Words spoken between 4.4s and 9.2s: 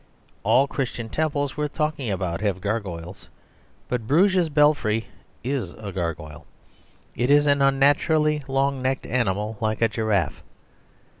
Belfry is a gargoyle. It is an unnaturally long necked